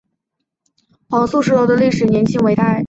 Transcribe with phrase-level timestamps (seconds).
[1.09, 2.65] 黄素石楼的历史年代为清。